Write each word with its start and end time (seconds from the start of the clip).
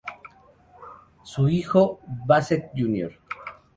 Su 1.21 1.47
hijo 1.47 1.99
Bassett 2.07 2.71
Jr. 2.75 3.11